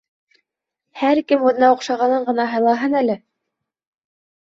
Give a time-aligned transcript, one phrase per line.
[1.01, 3.23] Һәр кем үҙенә оҡшағанын ғына һайлаһын әле!..